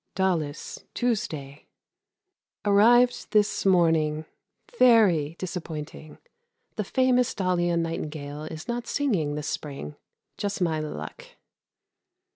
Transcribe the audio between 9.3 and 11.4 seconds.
this spring. Just my luck.